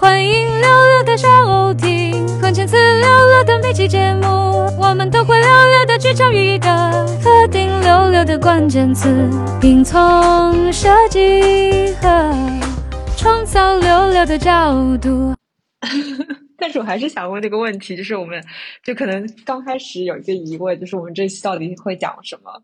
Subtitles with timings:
[0.00, 4.28] 欢迎六六的小艇和千次六六的每期节目，
[4.80, 6.68] 我们都会六六的去找一个
[7.20, 9.28] 特定六六的关键词，
[9.60, 12.32] 并从设计和
[13.16, 15.34] 创造六六的角度。
[16.56, 18.40] 但是我还是想问这个问题，就是我们
[18.84, 22.62] 就可能刚开始有一个疑问，就是我们这期到底会讲什么，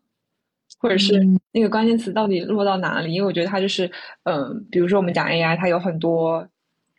[0.78, 1.20] 或者是
[1.50, 3.12] 那个关键词到底落到哪里？
[3.12, 3.90] 因为我觉得它就是，
[4.22, 6.46] 嗯，比如说我们讲 AI，它有很多。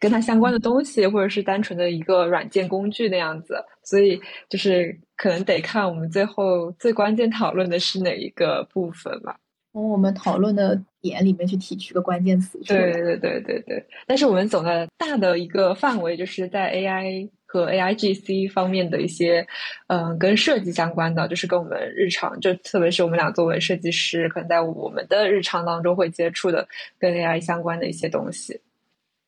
[0.05, 9.35] 跟它相关的东西，或者是单纯的一个软件工具那样子，所以就是可能得看我们最后最关键讨论的是哪一个部分吧。
[9.73, 12.59] 从我们讨论的点里面去提取个关键词。
[12.67, 13.83] 对对对对对。
[14.05, 19.45] 但是我们总的大的一个范围，就是在 AI 和 AIGC 方面的一些，
[19.87, 26.65] 嗯，跟设计相关的，就是跟我们日常，就特别是我们俩作为设计师，可能在我们的日常当中会接触的
[26.99, 28.61] 跟 AI 相关的一些东西。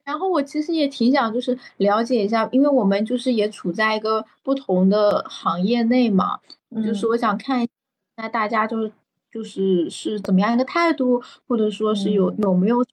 [0.08, 6.40] 然后我其实也挺想，就是了解一下，因为我们就是也处在一个不同的行业内嘛，
[6.82, 7.68] 就是我想看，
[8.16, 8.90] 那大家就是
[9.30, 12.86] 就是是怎么样一个态度，或者说是有有没有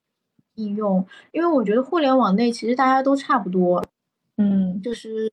[0.56, 1.06] 应用？
[1.30, 3.84] 因为我觉得互联网内其实大家都差不多，
[4.36, 5.30] 嗯，就是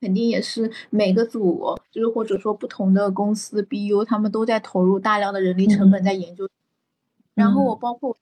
[0.00, 6.48] 肯定也是每个组，就是或者说不同的公司 BU，他们都在投入大量的人力成本在研究。
[7.36, 8.16] 然后我包括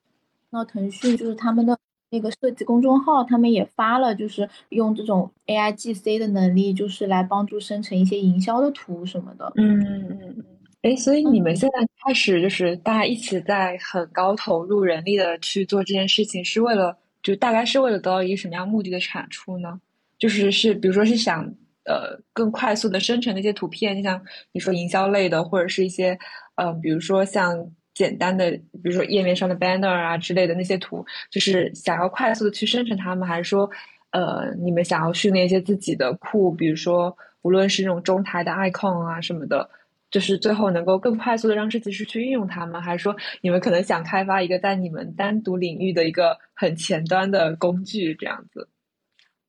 [0.50, 1.78] 那腾讯，就是他们的。
[2.10, 9.52] 那个设计公众号，他们也发了，就是用这种 A I G C 的能力，就是来帮助生成一些营销的图什么的。
[9.56, 10.44] 嗯嗯嗯。
[10.82, 19.80] 哎，所以你们现在开始就是大家一起在很高投入人力的去做这件事情，是为了就大概是为了得到一个什么样目的的产出呢？
[20.18, 21.44] 就是是比如说是想
[21.84, 24.20] 呃更快速的生成那些图片，就像
[24.52, 26.18] 你说营销类的，或者是一些
[26.56, 27.70] 嗯，比如说像。
[27.92, 33.68] 简单的，比如说页面上的 banner 啊之类的那些图，就是想要快速的去生成它们，还是说，
[34.12, 39.68] 呃，你们想要训练一些自己的库，比如说无论是那种中台的 icon 啊什么的，
[40.10, 48.68] 就是最后能够更快速的让设计师去运用它们，还是说你们可能想开发一个在你们单独领域的一个很前端的工具这样子？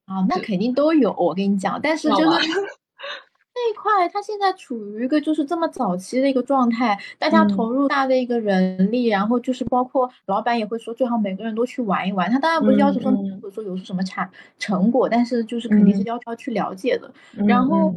[0.06, 2.50] 啊，那肯定都有，我跟你讲，但是就是。
[3.64, 12.32] 这一块，它现在处于一个就是这么早期的一个状态，大家投入大的一个人力，然后就是包括老板也会说，最好每个人都去玩一玩。
[12.32, 14.28] 他当然不是要求说或者说有什么产
[14.58, 17.14] 成果，但是就是肯定是要求去了解的。
[17.46, 17.94] 然后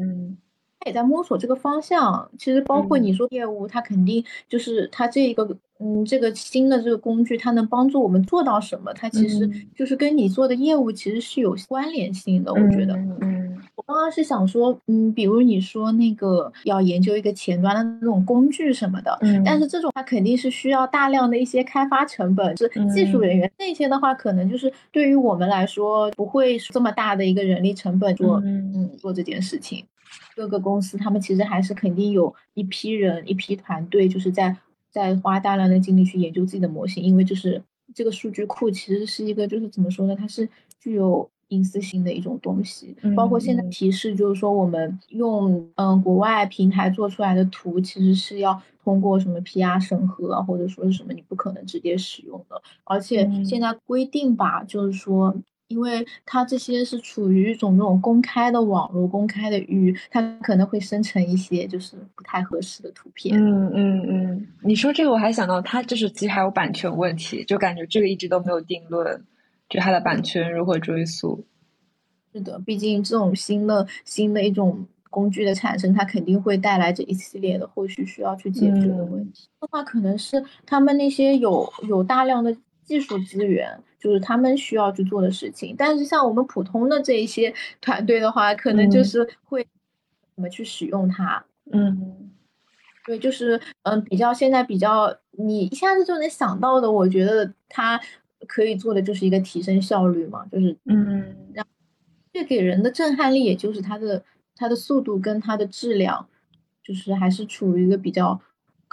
[0.80, 2.30] 他也在摸索这个方向。
[2.38, 8.92] 其实包括你说业务，他肯定就是他这一个嗯这个新的这个工具，它能帮助我们做到什么？
[8.94, 12.94] 它其实就是跟你做的业务其实是有关联性的，我觉得。
[13.20, 13.44] 嗯
[13.76, 29.84] 我刚刚是想说，嗯，比如你说那个要研究一个前端的那种工具什么的，嗯，但是这种它肯定是需要大量的一些开发成本，是技术人员那些的话，可能就是对于我们来说不会这么大的一个人力成本做，嗯，做这件事情。
[30.36, 34.56] 各个公司他们其实还是肯定有一批人、一批团队，就是在
[34.94, 37.60] 在花大量的精力去研究自己的模型，因为就是
[37.92, 41.28] 这个数据库其实是一个就是怎么说呢，它是具有。
[41.48, 52.60] 隐私性的一种东西，包括现在提示，就是说我们用嗯国外平台做出来的图，其实是要通过什么 PR 审核啊，或者说是什么，你不可能直接使用的。
[52.84, 55.36] 而且现在规定吧，就是说，
[55.68, 63.36] 因为它这些是处于一种那种公开的网络、公开的域，它可能会生成一些就是不太合适的图片。
[63.38, 69.24] 嗯嗯嗯，你说这个我还想到，它就是其实还有版权问题，就感觉这个一直都没有定论。
[69.68, 71.46] 就它的版权如何追溯？
[72.32, 79.48] 是的，毕竟这种新的新的一种工具的产生，它肯定会带来这一系列的后续需要去解决的问题。
[79.60, 85.74] 的话，可能是他们那些有有大量的技术资源，就是他们需要去做的事情。
[85.76, 89.66] 但是像我们普通的这一些 团队的话，可能就是会
[90.34, 91.44] 怎么去使用它。
[91.72, 92.30] 嗯，
[93.06, 98.00] 对，就是嗯，比较现在比较你一下子就能想到的，我觉得它。
[98.46, 101.66] 可以做的就是一个提升效率嘛，就是嗯，让
[102.30, 104.22] 这给人的震撼力，也就是它的
[104.54, 106.28] 它的速度跟它的质量，
[106.82, 108.38] 就是还是处于一个比较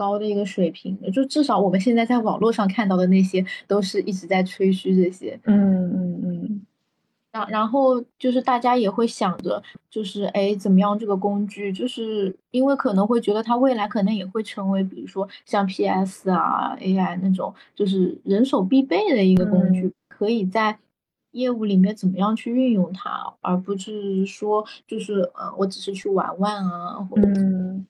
[0.02, 1.12] 高的一个水平的。
[1.12, 5.40] 就至少我们现在在网络上看到的那些，都是一直在吹嘘这些。
[5.44, 5.54] 嗯
[5.96, 6.62] 嗯嗯。
[7.34, 20.78] 然然后就是大家也会想着，就是哎，怎么样这个工具，就是因为可能会觉得它未来可能也会成为，比如说像 PS 啊、AI 那种，就是人手必备的一个工具，可以在
[21.32, 27.08] 业务里面怎么样去运用它，而不是说就是呃，我只是去玩玩啊。
[27.16, 27.86] 嗯，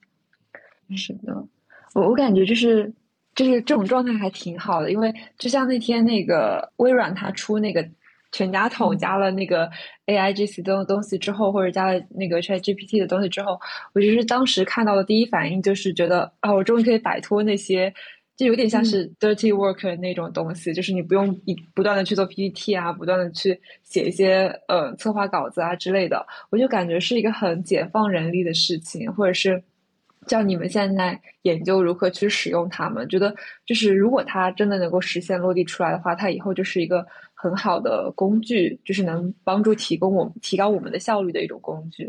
[0.94, 1.44] 是的，
[1.94, 2.92] 我我感觉就是
[3.34, 7.86] 就是这种状态还挺好的，因为就像那天那个微软它出那个。
[8.34, 9.70] 全家桶加了那个
[10.06, 13.60] AI G C 的东西之后，或者加了那个 ChatGPT 的东西之后，
[13.92, 17.92] 我就是当时看到的第一反应就是觉得啊，我终于可以摆脱那些。
[18.34, 29.62] 就有点像是 dirty work 那种东西，就是你不用一不断的去做 PPT 啊，不断的去写一些呃策划稿子啊之类的，我就感觉是一个很解放人力的事情，或者是
[30.26, 33.34] 叫你们现在研究如何去使用它们，觉得
[33.66, 42.04] 就是如果它真的能够实现落地出来的话，它以后就是一个很好的工具，就是能帮助提供我们提高我们的效率的一种工具。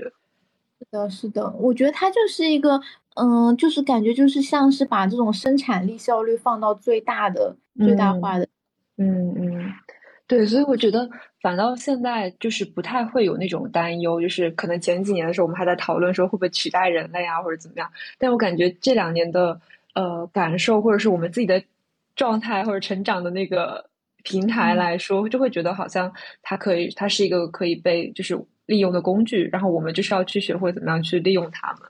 [0.80, 2.82] 是的，是的，我觉得它就是一个。
[3.16, 8.48] 嗯，就是感觉就是像是把这种生产力效率放到最大的、最大化的。
[8.98, 9.73] 嗯嗯，
[10.36, 11.08] 对，所以我觉得
[11.42, 17.88] 反倒现在就是不太会有那种担忧，就是可能前几年的时候我们还在讨论说会不会取代人类啊或者怎么样，
[18.18, 19.62] 但我感觉这两年的
[19.94, 21.62] 呃感受或者是我们自己的
[22.16, 23.86] 状态或者成长的那个
[24.24, 28.36] 平台来说，就会觉得好像它可以，它是一个可以被就是
[28.66, 31.82] 利用的工具，然后我们就是要去学会怎么样去利用它们。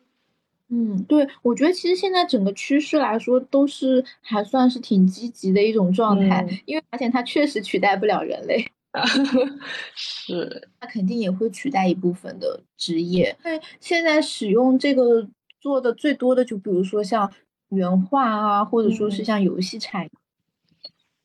[0.76, 8.66] 嗯，对，我觉得其实现在整个趋势来说，都是还算是挺积极的一种状态，因为而且它确实取代不了人类，
[9.94, 13.38] 是，它肯定也会取代一部分的职业。
[13.44, 15.30] 对，现在使用这个
[15.62, 17.32] 做的最多的，就比如说像
[17.70, 20.10] 原画啊，或者说是像游戏产业，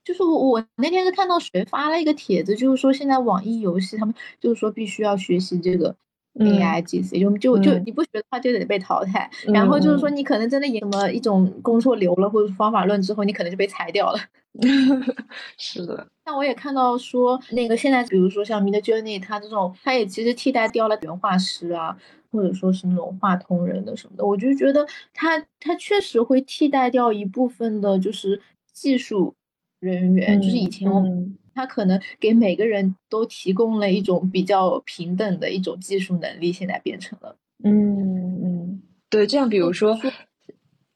[0.04, 5.96] 就是我我那天是看到谁发了一个帖子，就是说现在网易游戏他们就是说必须要学习这个。
[6.38, 14.18] A I G C 就就就你不学的话就得被淘汰，然后就是说你可能真的演什么一种工作流了或者方法论之后，你可能就被裁掉了。
[15.56, 21.96] 是的，但我也看到说那个现在比如说像 Mid Journey，它这种它也其实替代掉了原画师啊，
[22.32, 28.40] 或者说是那种画通人的什么的，我就觉得它它确实会替代掉一部分的就是
[28.72, 29.34] 技术
[29.78, 31.37] 人员，就是以前我们。
[31.58, 39.98] 它可能给每个人都提供了一种比较平等的一种技术能力，现在变成了，嗯嗯，对，这样比如说，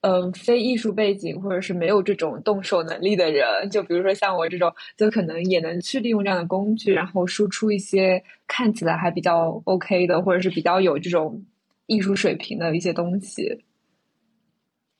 [0.03, 11.44] 嗯，非艺术背景或者是没有这种动手能力的人，就比如说像我这种，就可能也能去利用这样的工具，然后输出一些看起来还比较 OK 的，或者是比较有这种
[11.87, 13.58] 艺术水平的一些东西。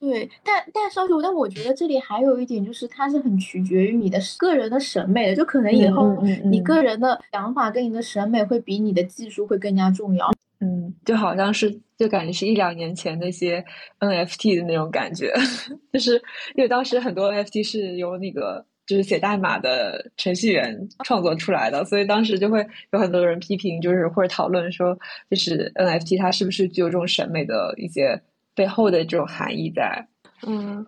[0.03, 10.29] 对，但但稍许，但我觉得这里还有一点，就是它是很取决于你的个人的审美的，就可能以后你个人的想法跟你的审美会比你的技术会更加重要。
[10.59, 13.65] 嗯，就好像是就感觉是一两年前那些
[14.01, 15.33] NFT 的那种感觉，
[15.93, 16.17] 就是
[16.57, 24.99] 因为当时很多 NFT 是由那个就是写代码的程序员创作出来的，所以当时就会有很多人批评，就是或者讨论说，
[25.31, 28.21] 就是 NFT 它是不是具有这种审美的一些。
[28.55, 30.07] 背后的这种含义在，
[30.47, 30.85] 嗯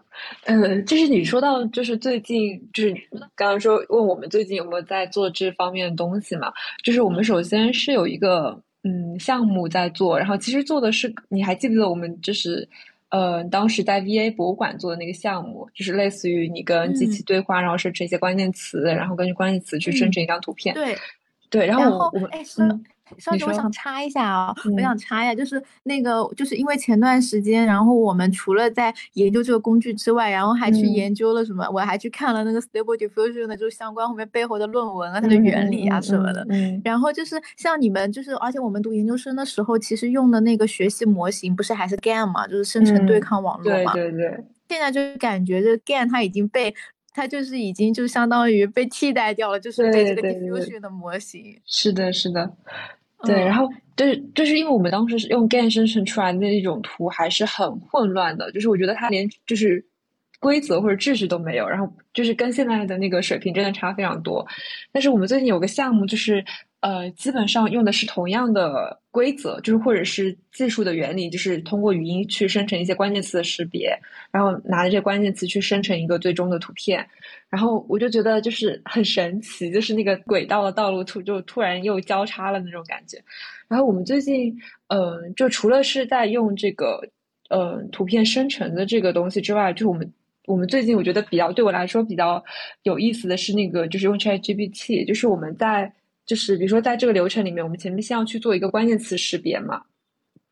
[0.46, 2.94] 嗯，就是你说到，就是最近，就是
[3.34, 6.52] 刚刚说问我们最近有没有在做这方面的东西嘛？
[6.82, 12.68] 就是我们首先是有一个嗯项目在做，然后其实做的是，你还记不记得我们就是
[13.10, 20.74] 呃当时在 VA 博物馆做的那个项目，就是类似于你跟机器对话，然后生成一些关键词，然后根据关键词去生成一张图片。
[20.74, 20.96] 对
[21.50, 22.42] 对，然后我们哎
[23.10, 23.16] 嗯。
[23.18, 31.68] 稍微我想插一下啊，我想插一下，就是那个，就是因为前段时间，然后我们除了在研究这个工具之外，然后还去研究了什么？
[31.70, 36.46] 我还去看了那个 Stable Diffusion 的，就是相关后面背后的论文啊，它的原理啊什么的。
[36.82, 43.92] 然后就是像你们，就是而且我们读研究生的时候，其实用的那个学习模型不是还是 GAN 嘛，就是生成对抗网络嘛。
[43.92, 44.44] 对对对。
[44.66, 46.74] 现在就感觉这 GAN 它已经被
[47.14, 51.58] 它就是已经就相当于被替代掉了，就是被这个 Diffusion 的模型。
[51.64, 52.54] 是的，是的。
[53.22, 53.66] 对，然后
[53.96, 59.86] 就是就是因为我们当时是用 GAN 生成出来的那种图还是很混乱的，就是我觉得它连就是
[60.40, 64.46] 规则或者秩序都没有，然后就是跟现在的那个水平真的差非常多。
[64.92, 66.44] 但是我们最近有个项目就是。
[66.84, 73.98] 呃，基本上用的是同样的规则，就是或者是技术的原理，就是通过语音去生成一些关键词的识别，
[74.30, 77.08] 然后拿着这关键词去生成一个最终的图片。
[77.48, 83.16] 然后我就觉得就是很神奇，就是那个轨道的道路突就突然又交叉了那种感觉。
[83.66, 84.54] 然后我们最近，
[84.88, 87.00] 嗯，就除了是在用这个，
[87.48, 90.12] 呃，图片生成的这个东西之外，就是我们
[90.44, 92.44] 我们最近我觉得比较对我来说比较
[92.82, 95.90] 有意思的是那个，就是用 ChatGPT，就是我们在。
[96.26, 99.82] 就是比如说，在这个流程里面，我们前面先要去做一个关键词识别嘛，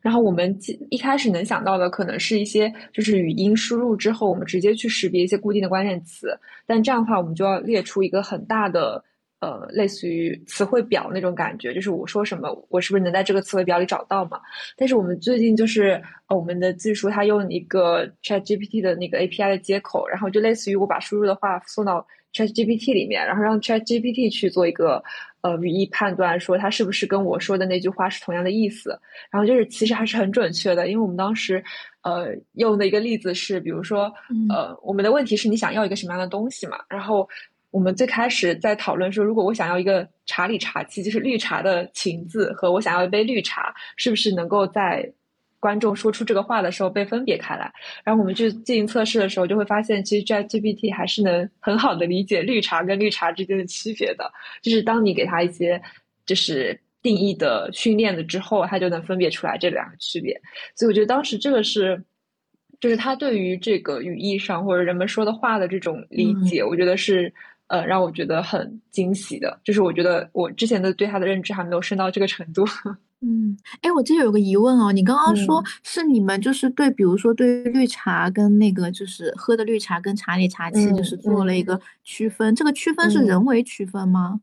[0.03, 0.55] 然后我们
[0.91, 9.03] 一开始能想到的可能是一些就是语音输入之后，我们直接去识别一些固定的关键词，但这样的话，我们就要列出一个很大的
[9.41, 14.39] 呃，类似于词汇表那种感觉，就是我说什么，我是不是能在这个词汇表里找到嘛？
[14.77, 22.07] 但是我们最近就是呃，我们的技术它用一个 Chat GPT 的那个 API 的接口，然后就类似于我把输入的话送到。
[22.35, 25.05] ChatGPT 里面，然后让 ChatGPT 去做一个
[25.43, 28.99] 呃语义判断，说它是不是跟我说的那句话是同样的意思。
[29.31, 31.63] 然后就是其实还是很准确的，因为我们当时
[32.03, 34.13] 呃用的一个例子是，比如说
[34.49, 36.79] 呃我们的问题是你想要一个什么样的东西嘛？
[36.89, 37.29] 然后
[37.71, 45.11] 我们最开始在讨论说，如果我想要一个茶里茶气，就是绿茶的情字，和我想要一杯绿茶，是不是能够在
[45.63, 47.73] 观众说出这个话的时候被分别开来？
[48.03, 54.29] 然后我们去进行测试的时候，就会发现，其实 ChatGPT 还是能很好的理解绿茶跟绿茶之间的区别的。
[54.61, 55.81] 就是当你给它一些
[56.27, 60.35] 就是定义的训练了之后，它就能分别出来这两个区别。
[60.75, 62.03] 所以我觉得当时这个是，
[62.81, 67.33] 就是它对于这个语义上或者人们说的话的这种理解，我觉得是。
[67.69, 72.67] 呃，让我觉得很惊喜的，就是我觉得我之前的对他的认知还没有深到这个程度。
[73.25, 84.41] 嗯，哎，我这有个疑问哦，你刚刚说是你们就是对，比如说对绿茶跟那个就是喝的绿茶跟茶里茶气，就是做了一个区分，这个区分是人为区分吗？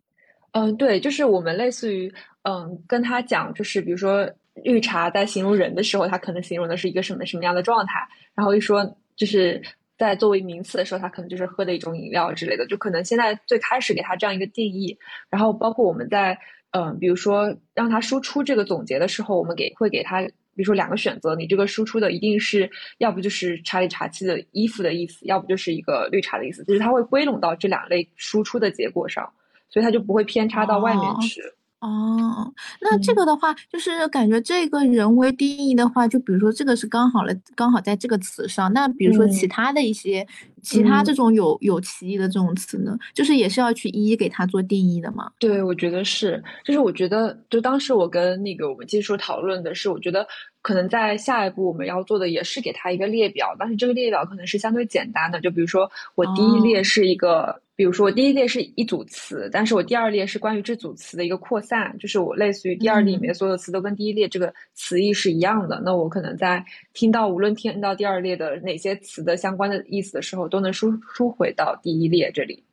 [0.53, 2.11] 嗯，对，就是我们类似于
[2.43, 4.27] 嗯跟他讲，就是比如说
[4.63, 7.99] 绿茶在形容人的时候，他可能形容的是一个什么什么样的状态，
[8.33, 9.61] 然后一说就是。
[9.99, 14.97] 在作为名词的时候，它可能就是喝的一种饮料之类的，就可能现在最开始给它这样一个定义，
[15.29, 16.39] 然后包括我们在
[16.71, 29.31] 嗯，比如说让他输出这个总结的时候，我们给会给他，比如说两个选择，你这个输出的一定是要不就是茶里茶气的衣服的意思，要不就是一个绿茶的意思，就是它会归拢到这两类输出的结果上，
[29.69, 31.41] 所以它就不会偏差到外面去。
[31.81, 38.73] 哦，那这个的话，就是感觉这个人为定义的话，就比如说这个是刚好了，刚好在这个词上。
[38.73, 40.27] 那比如说其他的一些
[40.61, 45.31] 其他这种有有歧义的这种词呢，就是也是要去一一给它做定义的吗？
[45.39, 50.27] 对，我觉得是，就是我觉得，就当时我跟那个我们技术讨论的是，我觉得。
[50.61, 55.39] 可能在下一步我们要做的也是给它一个列表，但是这个列表可能是相对简单的。
[55.39, 65.81] 就比如说，我第一列是一个，比如说我第一列是一组词，但是我第二列是关于这组词的一个扩散，就是我类似于第二列里面所有词都跟第一列这个词义是一样的。
[65.85, 66.61] 那我可能在
[66.93, 72.63] 听到无论听到第二列的哪些词的相关的意思的时候，都能输输回到第一列这里。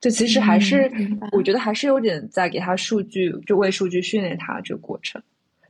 [0.00, 0.90] 就其实还是
[1.32, 5.20] 我觉得还是有点在给他数据，就为数据训练他这个过程。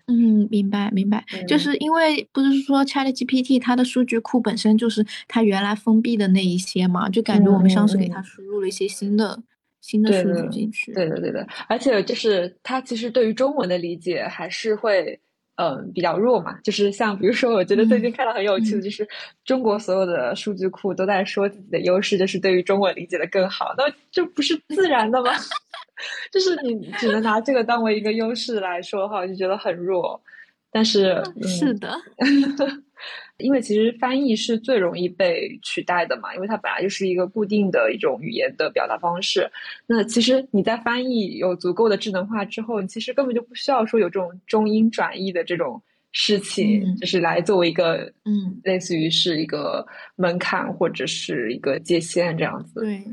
[0.07, 9.43] 嗯，明白明白，就是因为不是说 ChatGPT 它的数据库本身就是它原来封闭的那一些嘛，就感觉我们像是给它输入了一些新的
[9.81, 10.93] 新的数据进去。
[10.93, 15.19] 对的对的，而且就是它其实对于中文的理解还是会。
[15.61, 19.07] 嗯，比较弱嘛，就是像比如说，我觉得最近看到很有趣的，就是
[19.45, 25.33] 中国所有的数据库都在说自己的优势，就是对于中文理解的更好，那这不是自然的吗？
[26.31, 30.21] 就是你只能拿这个当为一个优势来说的话，我就觉得很弱。
[30.71, 31.93] 但是 是的。
[33.39, 39.49] 因为其实翻译是最容易被取代的嘛，因为它本来就是一个固定的一种语言的表达方式。
[39.87, 45.81] 那其实你在翻译有足够的智能化之后，你其实根本就不需要说有这种中英转译的这种
[46.11, 52.81] 事情，就是来作为一个嗯，类似于是一个门槛或者是一个界限这样子。
[52.81, 53.05] 对，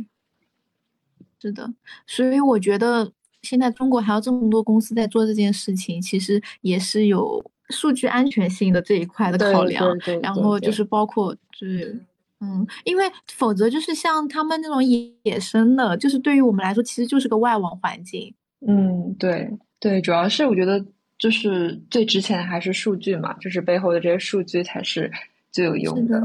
[1.40, 1.72] 是的。
[2.08, 3.12] 所以我觉得
[3.44, 7.52] 现在中国还有这么多公司在做这件事情，其实也是有。
[7.70, 12.00] 数据安全性的这一块的考量，然后就是包括就是
[12.42, 18.34] 嗯，因为否则就是像他们那种野生的，就是对于我们来说，其实就是个外网环境。
[18.68, 20.86] 嗯，对对，主要是我觉得
[21.18, 25.12] 就是最值钱的还是数据嘛，就是背后的这些数据才是
[25.52, 26.22] 最有用的。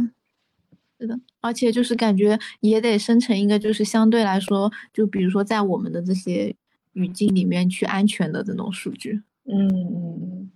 [0.99, 6.55] 是的，而且就是感觉也得生成一个，就是相对来说，就比如说在我们的这些
[6.93, 9.23] 语境里面去安全的这种数据。
[9.45, 10.51] 嗯嗯嗯。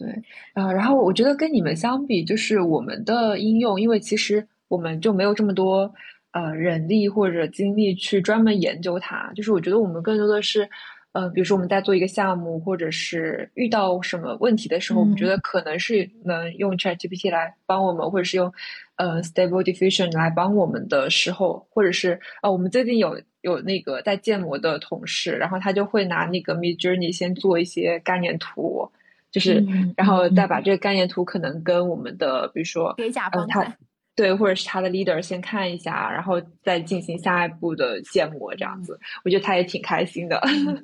[0.00, 0.08] 对，
[0.54, 5.92] 呃，然后我觉得跟你们相比，就是我们的应用，因为其实我们就没有这么多
[6.32, 9.30] 呃人力或者精力去专门研究它。
[9.34, 10.66] 就是我觉得我们更多的是，
[11.12, 18.50] 呃，比如说我们在做一个项目，或者是遇到什么问题的时候，我们觉得可能是能用 ChatGPT 来帮我们，或者是用
[18.96, 28.90] 呃 Stable Diffusion 来帮我们的时候，或者是呃，我们最近有有那个在建模的同事，然后他就会拿那个 Mid Journey 先做一些概念图。
[29.30, 29.64] 就是，
[29.96, 33.76] 然后再把这个概念图可能跟我们的，比如说，嗯，他
[34.16, 40.40] 对，或者是他的 leader 先看一下，然后再进行下一步的建模，这样子，我觉得他也挺开心的。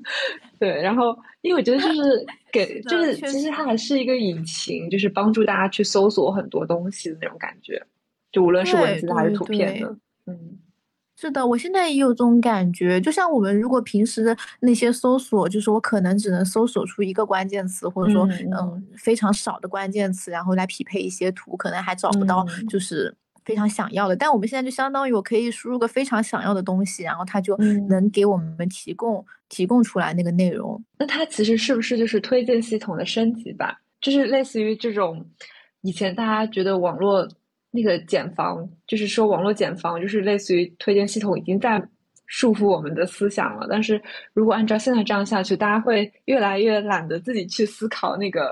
[0.59, 7.83] 对，然后因为我觉得就是 给，就是其实它还是一个引擎，就是帮助大家去搜索很多东西的那种感觉，
[8.33, 10.59] 就无论是文字还是图片的，嗯。
[11.19, 24.15] 是的，我现在也有这种感觉，就像我们如果平时那些搜索，就是我可能只能搜索出一个关键词，或者说嗯非常少的关键词，然后来匹配一些图，可能还找不到就是非常想要的。
[24.15, 27.57] 但我们现在就相当于我可以输入个非常想要的东西，然后它就
[27.89, 30.85] 能给我们提供提供出来那个内容。
[30.99, 33.81] 那它其实是不是就是推荐系统的升级吧？
[34.03, 35.25] 就是类似于这种
[35.81, 37.27] 以前大家觉得网络
[37.77, 41.81] 那个茧房，就是说网络茧房就是类似于推荐系统已经在。
[42.29, 44.03] 束缚我们的思想了，但是
[44.35, 48.49] 如果按照现在这样下去，大家会越来越懒得自己去思考那个，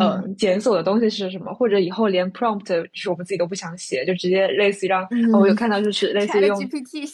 [0.00, 6.58] 呃，检索的东西是什么，或者以后连 prompt 就是我们自己都不想写，就直接类似于让，我有看到就是类似于用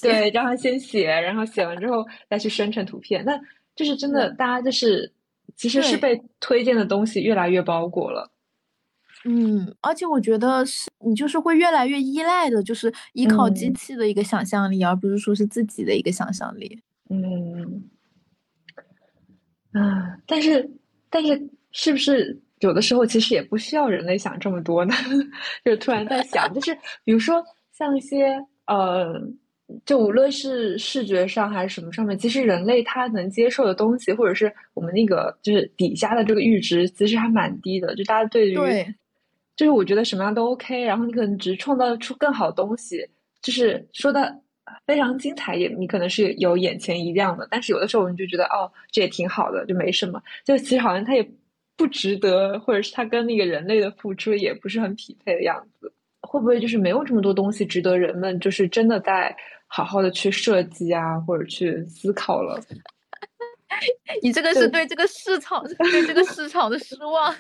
[0.08, 3.38] 对让他先写，然后写完之后再去生成图片，那
[3.76, 5.12] 就是真的，大家就是
[5.54, 8.30] 其实是被推荐的东西越来越包裹了。
[9.26, 16.80] 嗯，而且我觉得是你就是会越来越依赖的，就是依靠机器的一个想象力，而不是说是自己的一个想象力。
[17.08, 17.84] 嗯，
[19.72, 20.70] 啊，但是
[21.08, 24.94] 但是是不是有的时候其实也不需要人类想这么多呢？
[25.64, 29.20] 就突然在想，就是比如说像一些呃，
[29.86, 37.94] 就无论是视觉上还是什么上面，其实人类他能接受的东西，或者是我们那个就是底下的这个阈值，其实还蛮低的。
[37.96, 38.56] 就大家对于
[39.56, 43.08] 就是我觉得什么样都 OK，然后你可能只是创造出更好的东西，
[43.40, 44.40] 就是说的
[44.87, 47.46] 非常精彩，也你可能是有眼前一亮的。
[47.50, 50.20] 但是有的时候我们就觉得，哦，这也挺好的，就没什么。
[50.44, 51.28] 就其实好像它也
[51.76, 55.92] 不值得，或者是它跟那个人类的付出也不是很匹配的样子。
[56.23, 62.58] 会不会就是没有这么多东西值得人们就是真的在好好的去设计啊，或者去思考了？
[64.23, 67.34] 你这个是对这个市场对这个市场的失望。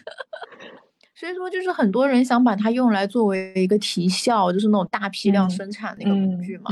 [1.24, 6.70] 所以说，就是很多人想把它用来作为一个提效，就是那种大批量生产的一个工具嘛。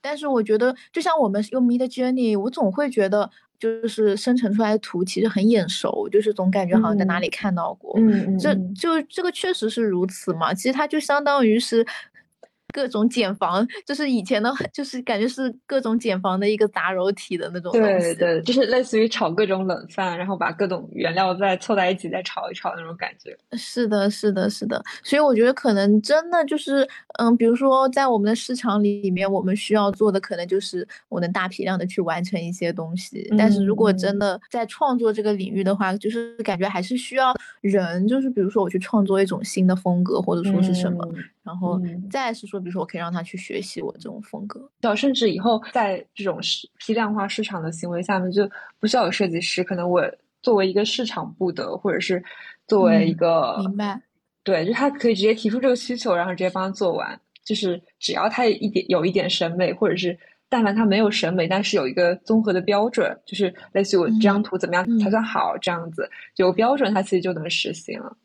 [0.00, 7.92] 但是我觉得，就像我们用 Mid Journey，我总会觉得，就是生成出来的图其实很眼熟，就是总感觉好像在哪里看到过。
[7.98, 10.54] 嗯这就这个确实是如此嘛。
[10.54, 11.86] 其实它就相当于是。
[12.72, 18.14] 各种减房，就是以前的， 就是感觉是各种减房的一个杂糅体的那种东西。
[18.14, 23.36] 对对，就是类似于炒各种冷饭，然后把各种原料再凑在一起再炒一炒那种感觉。
[23.56, 24.82] 是的，是的，是的。
[25.04, 33.30] 所以我觉得可能真的就是，嗯，比如说在我们的市场里里面，我们需要做的可能就是我能大批量的去完成一些东西。
[33.36, 41.06] 但是如果真的在创作这个领域的话，就是感觉还是需要人，就是比如说我去创作一种新的风格，或者说是什么。
[41.44, 50.02] 然后再是说，比如说我可以让他去学习我这种风格，到甚至以后在这种市批量化市场的行为下面，就不需要有设计师，可能我
[50.40, 52.22] 作为一个市场部的，或者是
[52.68, 54.00] 作为一个明白，
[54.44, 60.16] 对，就他可以直接提出这个需求，然后直接帮他做完，就是只要他一点有一点审美，或者是
[60.48, 68.16] 但凡他没有审美，但是有一个综合的标准，就是类似于我这张图怎么样才算好这样子，有标准，它其实就能实行了。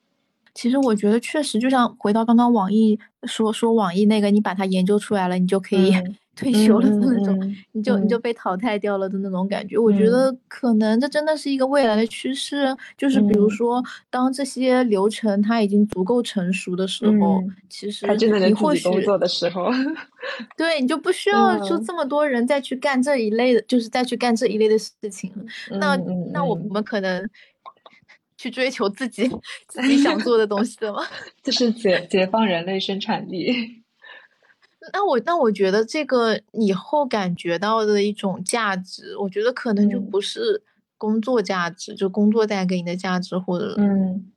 [0.58, 5.94] 其实我觉得确实，就像回到刚刚网易说说网易那个，你把它研究出来了，你就可以
[6.36, 9.78] 退休了的那种，你就你就被淘汰掉了的那种感觉。
[9.78, 18.08] 我觉得可能这真的是一个未来的趋势，就是比如说当这些流程它已经足够成熟的时候，其实
[18.48, 19.70] 你或许工作的时候，
[20.58, 25.32] 对你就不需 要就这么多人再去干这一类的，就是再去干这一类的事情。
[25.80, 25.96] 那
[26.32, 27.30] 那我们可能。
[28.38, 29.30] 去追求自己
[29.68, 31.00] 自己想做的东西的吗？
[31.44, 33.52] 就是解解放人类生产力。
[34.94, 40.64] 那我那我觉得这个以后感觉到的一种价值，我觉得可能就不是
[40.98, 44.32] 工作价值，就工作带给你的价值，或者嗯，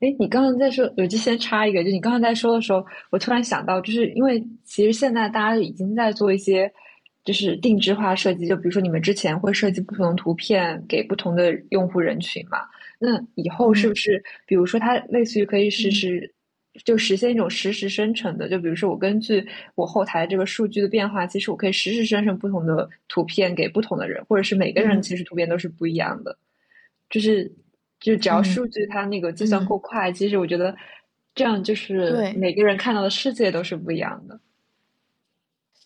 [0.00, 6.72] 哎，你刚刚在说，我就先插一个，就你刚刚在说的时候，我突然想到，就是因为其实现在大家已经在做一些
[7.24, 12.58] 就是定制化设计，就比如说你们之前会设计不同的图片给不同的用户人群嘛。
[12.98, 16.34] 那以后是不是，比如说它类似于可以实时，
[16.84, 18.48] 就实现一种实时生成的？
[18.48, 26.36] 就比如说我根据我后台这个数据的变化，其实我可以实时生成不同的图片给不同的人，或者是每个人其实图片都是不一样的。
[27.08, 27.50] 就是，
[28.00, 30.76] 就只要数据它那个计算够快，其实我觉得
[31.34, 34.40] 这样就是每个人看到的世界都是不一样的。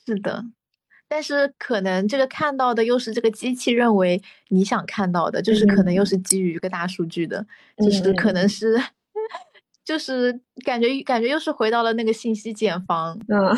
[0.07, 0.45] 是的。
[1.13, 7.47] 但是可能这个看到的又是这个机器认为你想看到的，就是可能又是基于一个大数据的，
[7.77, 8.81] 就是可能是，
[9.85, 13.21] 就是感觉感觉又是回到了那个信息茧房。
[13.29, 13.55] 嗯，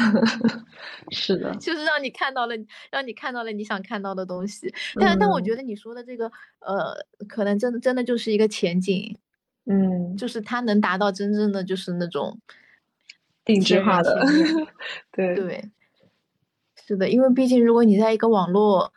[1.12, 2.56] 是的，就是让你看到了，
[2.90, 4.74] 让你看到了你想看到的东西。
[4.96, 6.26] 但但我觉得你说的这个，
[6.58, 6.92] 呃，
[7.28, 9.16] 可能真的真的就是一个前景。
[9.66, 12.36] 嗯，就是它能达到真正的就是那种
[13.44, 14.26] 定制化的，
[15.14, 15.70] 对对。
[16.86, 18.92] 是的，因为毕竟如果你在一个网络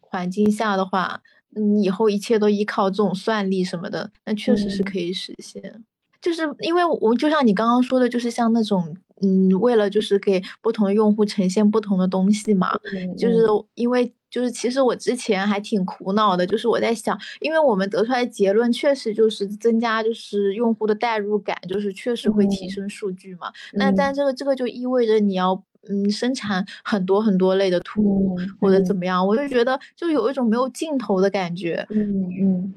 [0.00, 5.84] 环境下的话，你以后一切都依靠这种算力什么的，那确实是可以实现。
[6.20, 12.72] 就是因为我就像你刚刚说的，就是像那种嗯，为了就是给不同的用户呈现不同的东西嘛，
[13.16, 23.50] 就是因为就是其实我之前还挺苦恼的，就是我在想，因为我们得出来的结论确实就是增加就是用户的代入感，就是确实会提升数据嘛。
[23.72, 31.86] 那但这个这个就意味着你要嗯生产很多很多类的图或者怎么样，我就觉得就有一种没有尽头的感觉。
[31.90, 32.74] 嗯嗯。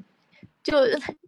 [0.62, 0.72] 就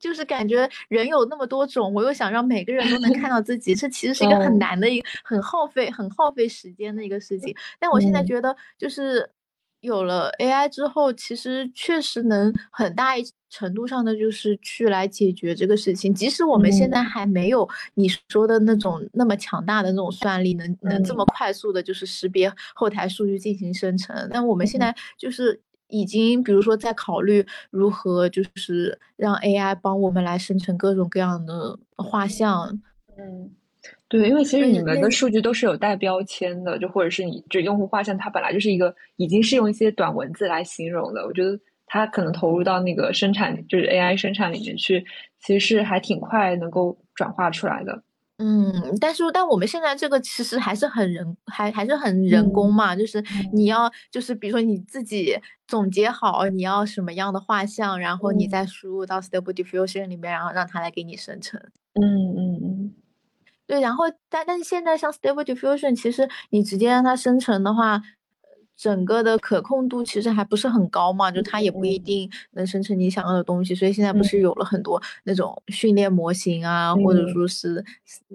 [0.00, 7.54] 就是感觉人有那么多种，我又想让每个人都能看到自己，这其实是一个很难的一个很耗费、很耗费时间的一个事情。
[7.78, 9.28] 但我现在觉得，就是
[9.80, 16.12] 有了 AI 之后，其实确实能很大一程度上的就是去来解决这个事情。
[16.12, 25.60] 即使我们现在还没有你说的那种那么强大的那种算力，能能这么快速的，就是识别后台数据进行生成，但我们现在就是。
[25.88, 32.80] 已经，比如说在考虑如何就是让 AI 帮我们来生成各种各样的画像。
[33.16, 33.52] 嗯，
[34.08, 41.26] 对，因为其实你们的数据都是有带标签的，就或者是你这用户画像，它本来就是一个已经是用一些短文字来形容的。
[41.26, 45.04] 我觉得它可能投入到那个生产，就是 AI 生产里面去，
[45.40, 48.02] 其实是还挺快能够转化出来的。
[48.38, 55.34] 嗯，但是但我们现在这个其实还是很人，还还是很人工嘛，就是你要就是比如说你自己
[55.66, 61.58] 总结好你要什么样的画像，然后你再输入到 Stable Diffusion 里面，然后让它来给你生成。
[61.94, 62.04] 嗯
[62.36, 62.94] 嗯嗯，
[63.66, 68.02] 对，然后但但是现在像 Stable Diffusion，其实你直接让它生成的话。
[68.79, 77.83] 整个的可控度其实还不是很高嘛，就它也不一定能生成你想要的东西，所以现在不是有了很多那种训练模型啊，或者说是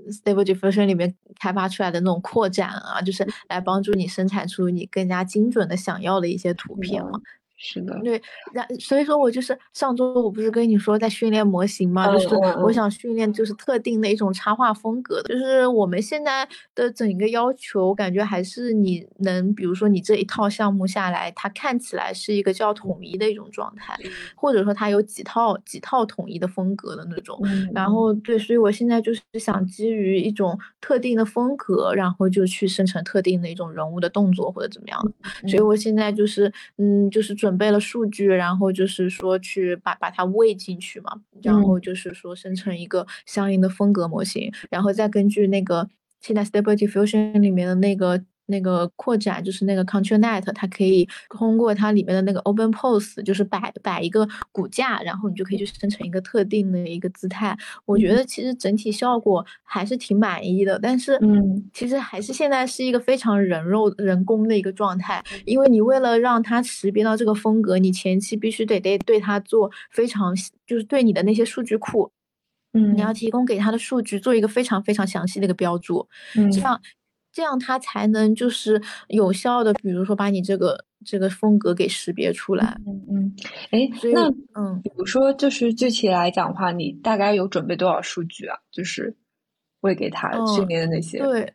[0.10, 7.22] Stable Diffusion 里面开发出来的那种扩展啊，就是来帮助你生产出你更加精准的想要的一些图片嘛。
[7.64, 8.20] 是的，对，
[8.54, 23.96] 然所以说我就是上周我不是跟你说在训练模型嘛，就是我想训练就是特定的一种插画风格的，就是我们现在的整个要求，我感觉还是你能，比如说你这一套项目下来，它看起来是一个较统一的一种状态，
[24.34, 27.40] 或者说它有几套几套统一的风格的那种。
[27.76, 35.48] 然后对，所以我现在就是想基于一种特定的风格，然后就去生成特定的一种人物的动作或者怎么样的。
[35.48, 37.51] 所以我现在就是嗯，就是准。
[37.52, 45.90] 准备了数据，然后就是说去把把它喂进去嘛，然后就是说生成一个相应的风格模型，然后再根据那个
[46.22, 48.24] 现在 Stable Diffusion 里面的那个。
[48.52, 57.58] 那个扩展就是那个 ControlNet，它可以通过它里面的那个 Open Pose，就是摆摆一个骨架，然后你就可以去生成一个特定的一个姿态。
[57.86, 70.36] 我觉得其实整体效果还是挺满意的，但是嗯，其实还是现在是一个非常人肉人工的一个状态，因为你为了让它识别到这个风格，你前期必须得得对它做非常
[70.68, 72.12] 就是对你的那些数据库，
[72.74, 76.80] 嗯，你要提供给它的数据做一个非常非常详细的一个标注，嗯，这样。
[77.32, 82.78] 这样它才能就是有效的，比如说把你这个这个风格给识别出来。
[82.86, 83.36] 嗯嗯，
[83.72, 88.58] 哎，那嗯，比如说就是具体来讲的话，你大概有准备多少数据啊？
[88.72, 89.16] 就是
[89.82, 91.20] 喂给他训练的那些。
[91.20, 91.54] 对。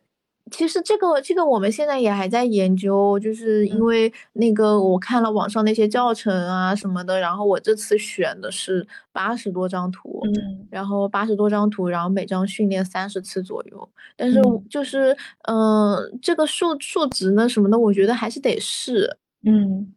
[0.50, 10.22] 其实这个这个我们现在也还在研究，就是因为那个我看了网上那些教程啊什么的，然后我这次选的是八十多张图，
[10.70, 13.88] 然后八十多张图，然后每张训练三十次左右。
[14.16, 15.16] 但是就是
[15.48, 19.92] 嗯，这个数数值呢什么的，我觉得还是得试，嗯。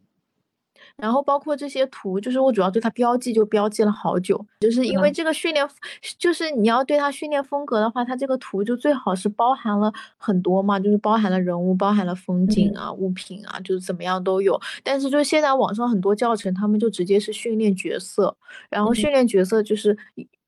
[1.00, 5.68] 然后包括这些图，就是我主要对它标记就标记了好久，就是因为这个训练，
[6.18, 14.60] 就是你要对它训练风格的话，它这个图就最好是包含了很多嘛，就是包含了人物、包含了风景啊、物品啊，就是怎么样都有。
[14.84, 18.36] 但是就现在网上很多教程，他们就直接是训练角色，
[18.70, 19.98] 然后训练角色就是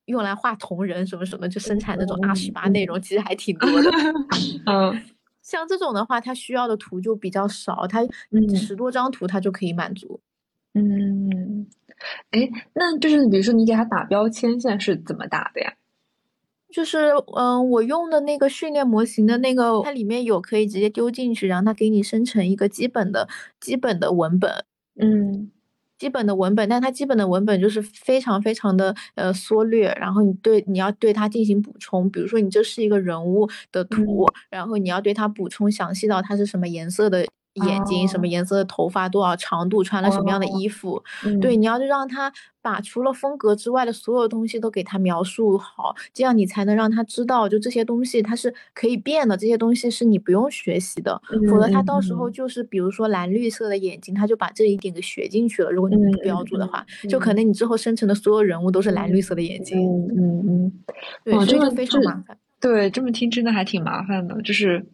[0.06, 3.90] 用来画同人什么什么，就生产那种二十八内容，其实还挺多的。
[4.66, 5.02] 嗯，
[5.40, 8.00] 像这种的话，它需要的图就比较少，它
[8.54, 10.20] 十多张图它就可以满足。
[10.74, 11.66] 嗯，
[12.30, 15.74] 哎，那就是比如说你给他打标签，现在是怎么打的呀？
[16.70, 23.28] 就是嗯，我用的那个训练模型的那个，它里面有可以直接丢进去，然后它给你生成一个基本的
[23.60, 24.64] 基本的文本。
[24.98, 25.50] 嗯，
[25.98, 37.26] 基本的文本，但它基本的文本就是非常非常的呃缩略，然后你对你要对它进行补充，比如说你这是一个人物的图，然后你要对它补充详细到它是什么颜色的。
[37.54, 41.02] 眼睛什么颜色的头发多少长度穿了什么样的衣服，
[41.40, 55.70] 对，你要就让他把除了风格之外的所有东西都给他描述好，这样你才能让他知道，就这些东西它是可以变的，这些东西是你不用学习的，否则他到时候就是比如说蓝绿色的眼睛，他就把这一点给学进去了。
[55.70, 59.78] 如果你不标注的话，就可能你之后生成的所有人物都是蓝绿色的眼睛。
[59.78, 60.72] 嗯嗯嗯，
[61.24, 62.38] 对，这个非常麻烦。
[62.60, 64.86] 对，这么听真的还挺麻烦的，就是，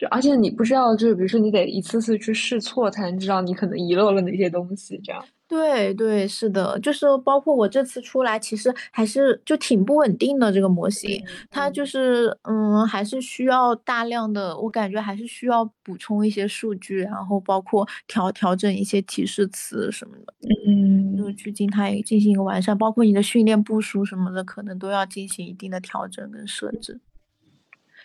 [0.00, 5.22] 就而且你不知道，就是比如说你得一次次去试错，才能知道你可能遗漏了哪些东西，这样。
[5.46, 20.32] 对对，是的，就是包括我这次出来，其实还是就挺不稳定的这个模型，它就是嗯，还是需要大量的，我感觉还是需要补充一些数据，然后包括调调整一些提示词什么的，
[20.66, 27.00] 嗯，就去进它进行一个完善，包括你的训练部署什么的，可能都要进行一定的调整跟设置。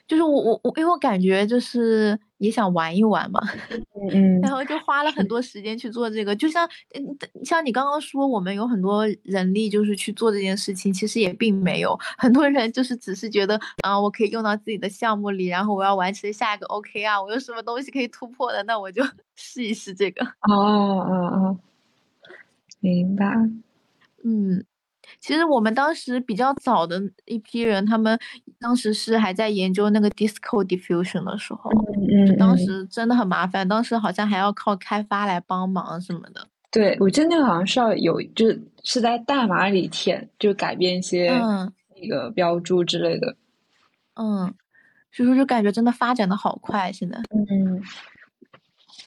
[0.08, 3.40] 就是我我我，因为我感觉就是也想玩一玩嘛，
[4.12, 6.36] 嗯， 然后就花了很多时间去做这个。
[6.36, 19.04] 就像嗯，像你刚刚说，我们有很多人力就是去做这件事情，其实也并没有很多人就是只是觉得啊，我可以用到自己的项目里，然后我要完成下一个 OK 啊，我有什么东西可以突破的，那我就
[19.36, 20.24] 试一试这个。
[20.48, 21.60] 哦哦哦，
[22.80, 23.26] 明白，
[24.24, 24.64] 嗯。
[25.20, 28.18] 其实我们当时比较早的一批人，他们
[28.60, 31.72] 当时是还在研究那个 Disco Diffusion 的时候，
[32.10, 36.48] 嗯，当时真的很麻烦，当时好像还要靠开发来帮忙什么的。
[36.72, 43.36] 对，我记得那个好像是要有，就是是在代码里填，就改变一些那个标注之类的。
[44.16, 44.54] 嗯，
[45.12, 47.18] 所以说就感觉真的发展的好快，现在。
[47.30, 47.82] 嗯，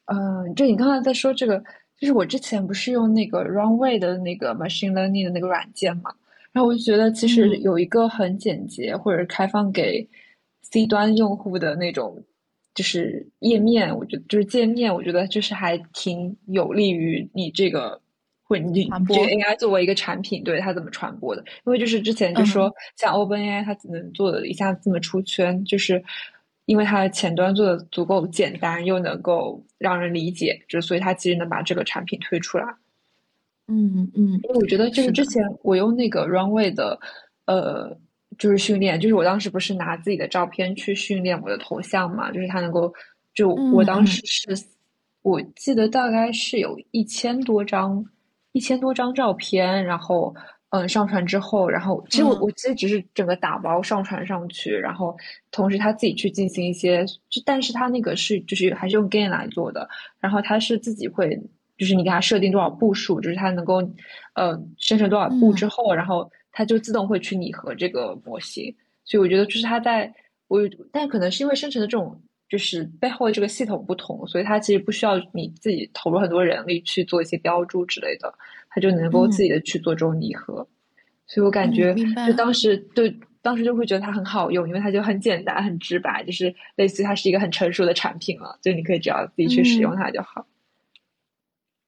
[0.07, 1.63] 嗯，就你刚才在说这个。
[1.99, 6.15] 就是我之前不是用那个 Runway 的那个 machine learning 的那个软件嘛，
[6.53, 10.09] 然后我就觉得其实有一个很简洁或者开放给
[10.63, 12.25] C 端用户的那种
[12.75, 18.01] 就是页面，我觉得就是界面，我觉得就是还挺有利于你这个
[18.45, 21.43] 会你这个 AI 作为一个产品，对它怎么传播的？
[21.67, 26.05] 因为就是之前就说像 OpenAI 它能做的一下子这么出圈，就是。
[26.69, 32.67] 因为它的前端做的足够简单，又能够让人理解，就所以它其实能把这个产品推出来。
[33.69, 37.01] 嗯嗯，因为我觉得就是之前我用那个 Runway 的，
[37.47, 37.97] 呃，
[38.37, 42.93] 就是训练，就是我当时不是拿自己的照片去训练我的头像嘛，就是它能够，
[43.33, 44.49] 就我当时是，
[45.23, 48.05] 我记得大概是有一千多张，
[48.53, 50.35] 一千多张照片，然后。
[50.71, 55.17] 嗯，上传之后，然后其实我我其实只是整个打包上传上去，然后
[55.51, 59.89] 同时他自己去进行一些，就但是他那个是就是还是用 Gain 来做的，
[60.21, 61.41] 然后他是自己会，
[61.79, 63.77] 就是你给他设定多少步数，就是他能够
[64.35, 68.75] 呃生成多少步之后，然后他就自动会去拟合这个模型，
[69.07, 70.13] 所以我觉得就是他在
[70.49, 70.61] 我，
[70.93, 78.35] 但可能是因为生成的这种就是背后的这个系统不同，所以它其实不需要你自己投入很多人力去做一些标注之类的。
[78.79, 80.69] 他就能够自己的去做这种拟合，
[81.27, 81.93] 所以我感觉
[82.27, 90.47] 就当时对当时就会觉得它很好用，因为它就很简单、很直白，就是类似于它是一个很成熟的产品了，就你可以只要自己去使用它就好。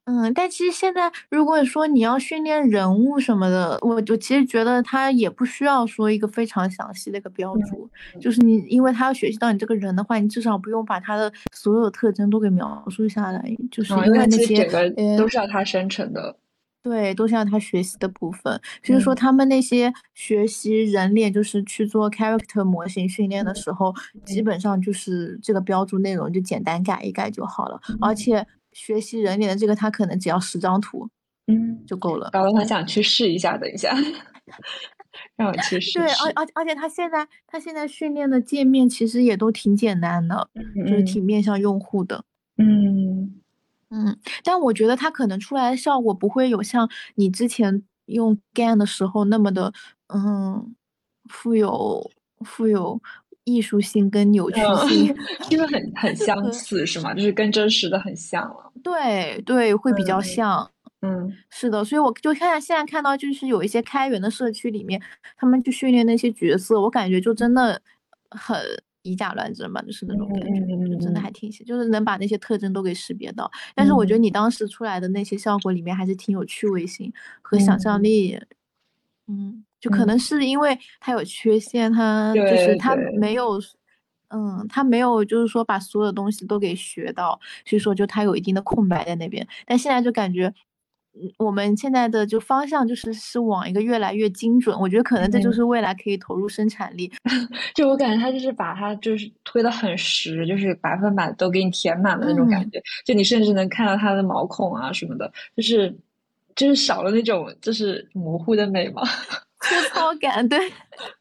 [0.07, 7.89] 嗯，但其实现在如果说你要训练人物什么的，我我其实觉得它也不需要说一个非常详细的一个标注，
[8.21, 14.65] 就是你因为它要学习到你这个人的话，你至少不用把它的所有特征都给描述下来，就是因为那些
[15.17, 16.37] 都是要它生成的。
[16.83, 18.59] 对，都是要他学习的部分。
[18.83, 27.79] 就是说，他们那些学习人脸，就是去做 character 模型训练的时候，基本上就是这个标注内容就简单改一改就好了。
[28.01, 31.07] 而且学习人脸的这个，他可能只要十张图，
[31.49, 32.31] 嗯，就够了。
[32.33, 33.95] 搞得他想去试一下，等一下，
[35.37, 35.99] 让我去试。
[35.99, 40.49] 对，而而而且他现在他现在训练的界面其实也都挺简单的，
[40.87, 42.25] 就是挺面向用户的。
[42.57, 43.40] 嗯。
[43.91, 49.73] 嗯，但我觉得它可能出来的效果不会有像你之前用 GAN 的时候那么的，
[50.15, 50.75] 嗯，
[51.29, 52.11] 富有
[52.45, 53.01] 富有
[53.45, 55.15] 艺术性跟扭曲性，
[55.51, 57.13] 因为很很相似是吗？
[57.13, 58.73] 就是跟真实的很像了。
[58.83, 60.71] 对对，会比较像。
[61.03, 65.01] 嗯，是的，所以我就看现在看到就是有一些开源的社区里面，
[65.37, 67.81] 他们去训练那些角色，我感觉就真的
[68.31, 68.57] 很。
[69.03, 73.51] 以假乱真吧，就是那种感觉，就真的还挺行，就是能把那些特征都给识别到。
[73.75, 78.39] 但是我觉得你当时出来的那些效果里面还是挺有趣味性和想象力，
[79.29, 83.61] 嗯，就可能是因为它有缺陷，它就是它没有，
[84.29, 89.47] 嗯，它没有就是说把所有东西都给学到，所以说就它有一定的空白在那边。
[89.67, 90.55] 但现在就感觉。
[91.37, 97.11] 我们现在的就方向就是是往一个越来越精准，我觉得可能这就是未来可以投入生产力。
[97.75, 102.81] 就我感觉他就是把它就是推的很实，就是百分百都给你填满了那种感觉。
[103.05, 105.95] 就你甚至能看到它的毛孔啊什么的，就是
[106.55, 109.03] 就是少了那种就是模糊的美嘛，
[109.61, 110.49] 粗糙感。
[110.49, 110.59] 对，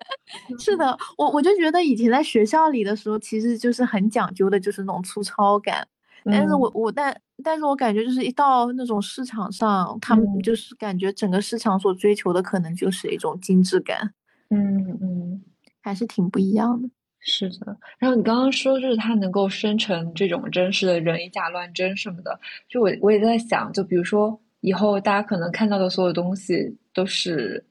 [0.60, 5.88] 是的，我我就觉得以前在学校里的时候，其实就是很讲究的，就是那种粗糙感。
[6.26, 14.14] 但是我我但但是我感觉就是一到那种市场上，他们就是感觉整个市场所追求的可能就是一种精致感。
[14.50, 15.42] 嗯嗯，
[15.82, 16.90] 还是挺不一样的。
[17.22, 27.64] 是的，然后你刚刚说就是它能够生成这种真实的人以假乱真什么的，就我我也在想，就比如说以后大家可能看到的所有东西都是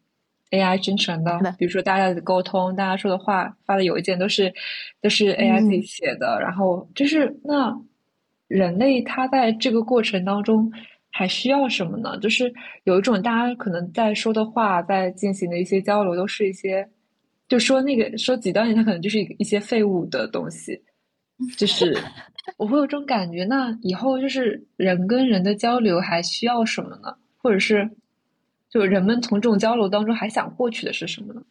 [0.50, 4.52] AI 生成的，比如说大家的沟通、大家说的话、发的邮件都是
[5.00, 5.80] 都是 AI 自己。
[5.80, 7.74] 写的，然后就是那
[8.48, 10.70] 人类他在这个过程当中
[11.10, 12.18] 还需要什么呢？
[12.18, 12.52] 就是
[12.84, 16.88] 有一种大家可能在说的话，在进行的一些交流都是一些。
[17.48, 20.78] 就说那个说极端点，它可能就是一一些废物的东西，
[21.56, 21.96] 就 是
[22.58, 23.42] 我会有这种感觉。
[23.44, 27.16] 那以后就是人跟人的交流还需要什么呢？
[27.38, 27.88] 或者是
[28.68, 31.42] 就人们从这种交流当中还想获取的是什么呢？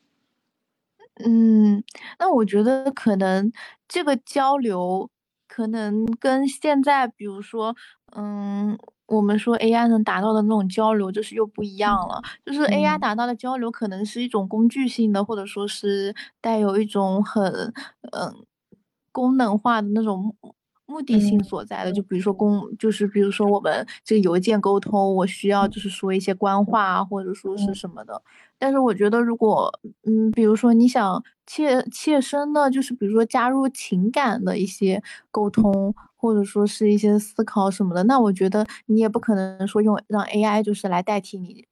[1.25, 1.83] 嗯，
[2.19, 3.51] 那我觉得可能
[3.87, 5.09] 这个交流
[5.57, 7.75] 可能跟现在，比如说，
[8.15, 8.77] 嗯。
[9.09, 12.21] 我们说 AI 能达到的那种交流，就是又不一样了。
[12.45, 17.73] 就是 AI 达到的交流，可能是一种工具性的，或者说是带有一种很
[18.11, 18.45] 嗯
[19.13, 20.35] 功能化的那种
[20.85, 21.91] 目的性所在的。
[21.93, 28.21] 就比如说公，就是比如说我们这个邮件沟通，我需要就是说一些官话啊或者说是什么的。
[28.59, 29.71] 但是我觉得，如果
[30.05, 35.93] 嗯，比如说你想切切身的，就是比如说加入情感的一些沟通。
[36.19, 41.67] 或者说是一些思考什么的，那我觉得你也不可能说用让 AI 就是来代替你。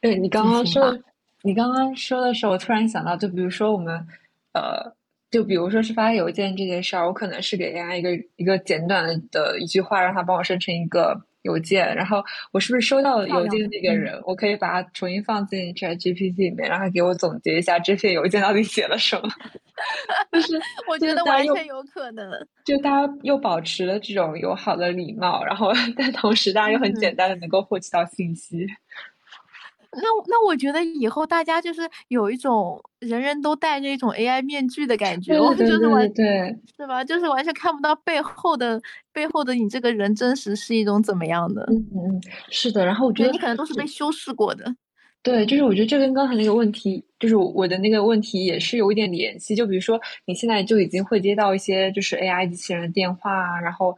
[0.00, 0.98] 对你刚刚说，
[1.42, 4.06] 你刚刚说的时候，我突然想到，就比如说我们，
[4.54, 4.94] 呃，
[5.30, 11.22] 就比如说是发邮件这件事儿，我可能是给 AI 一个一个简短的一句话，让他帮我生成一个。
[11.42, 14.20] 邮件，然后我是不是收到邮件的那个人？
[14.26, 19.28] 我可以把它重新放进 ChatGPT 里面，让他给我总结一下这篇邮件到底写了什么。
[20.32, 20.60] 就是
[20.90, 22.28] 我觉得完全有可能，
[22.66, 28.66] 就大家又保持了这种友好的礼貌，然后 但同时大家又很简单的能够获取到信息。
[29.90, 37.02] 那那我觉得以后大家就是有一种人人都戴着一种 AI 面具的感觉，我就是完对，是吧？
[37.02, 38.80] 就是完全看不到背后的
[39.12, 41.62] 背后的你这个人真实是一种怎么样的？
[41.70, 42.20] 嗯嗯，
[42.50, 42.84] 是的。
[42.84, 44.76] 然后我觉得你可能都是被修饰过的。
[45.22, 49.54] 对，就是我觉得这跟刚才那个问题，就是我的那个问题也是有一点联系。
[49.54, 53.96] 就比如说你现在就已经会接到一些就是 AI 机器人的电话，然后。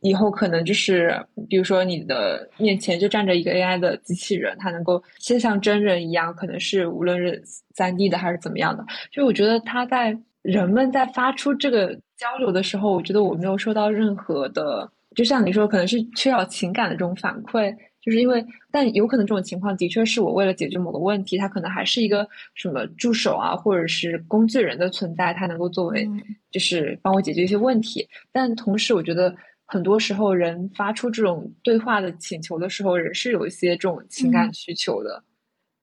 [0.00, 1.14] 以后可能就是，
[1.48, 7.42] 比如说你的面前就站着一个 AI 的机器人，它能够先像真人一样，可能是无论是
[7.74, 8.84] 三 D 的还是怎么样的。
[9.10, 17.74] 就我觉得它在人们在发出这个交流的时候，我觉得我没有收到任何的，就像你说，可能是缺少情感的这种反馈。
[18.02, 26.08] 就是因为，但有可能这种情况的确是我为了解决某个问题，它可能还是一个什么助手啊，或者是工具人的存在，它能够作为
[26.50, 28.08] 就是帮我解决一些问题。
[28.32, 29.34] 但同时，我觉得。
[29.70, 35.22] 很多时候，人发出这种对话的请求的时候，人是有一些这种情感需求的，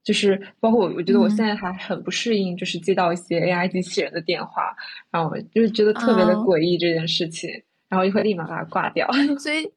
[0.04, 4.76] 就是包括我，我觉得我现在还很不适应，就是接到一些 AI 机器人的电话，
[5.10, 7.50] 然后就是觉得特别的诡异这件事情，
[7.88, 9.10] 然后就会立马把它挂掉。
[9.40, 9.72] 所以，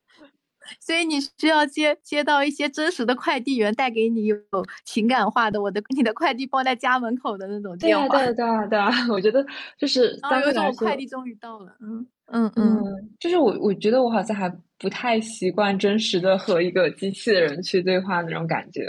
[0.79, 4.37] 所以你需要接接到一些真实的快递员带给你有
[4.85, 8.07] 情感化的，我的你的快递放在家门口的那种电话。
[8.19, 9.45] 对对对对，我觉得
[9.79, 12.07] 就是啊，有种快递终于到了，嗯。
[12.33, 12.85] 嗯嗯，
[13.19, 18.87] 就是我，我觉得我好像还不太习惯真实的和一个机器的人去对话那种感觉，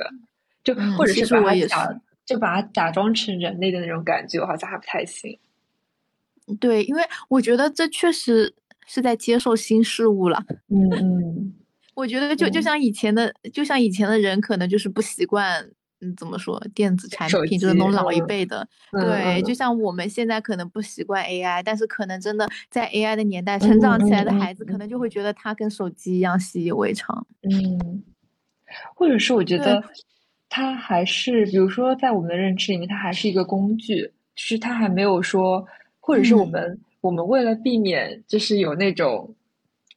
[0.63, 5.39] 就或者是把它假，就把它假装成人类的那种感觉，我好像还不太行。
[6.59, 8.53] 对，因为我觉得这确实
[8.85, 10.45] 是在接受新事物了。
[10.67, 11.53] 嗯嗯，
[11.93, 15.71] 我觉得就就像以前的，就像以前的人可能就是不习惯。
[16.03, 16.59] 嗯，怎么说？
[16.73, 27.27] 电子产品就是那种老一辈的，对，就像我们现在可能不习惯 AI，但是可能真的在 AI 的年代成长起来的孩子，可能就会觉得它跟手机一样习以为常。
[27.43, 28.01] 嗯，
[28.95, 29.83] 或者是我觉得
[30.49, 35.63] 它还是，比如说在我们的认知里面，它还是一个工具，就是它还没有说，
[35.99, 39.35] 或者是我们我们为了避免，就是有那种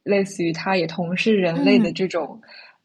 [0.05, 2.41] 类似于它也同是人类的这种。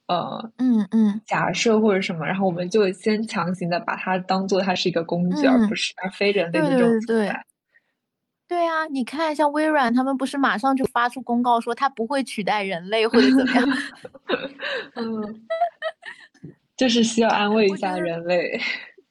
[0.08, 7.32] 呃，嗯嗯，假设或者什么，然后我们就先强行的把它当做它是一个工具，而不是而非人类的这种对对
[8.48, 13.68] 对啊，你看，像微软，他们不是马上就发出公告说它不会取代人类或者怎么样？
[14.98, 15.46] 嗯，
[16.76, 18.60] 就是需要安慰一下人类。